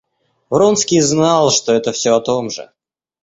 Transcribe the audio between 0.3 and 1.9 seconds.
Вронский знал, что